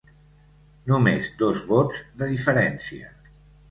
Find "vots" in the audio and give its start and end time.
1.75-2.05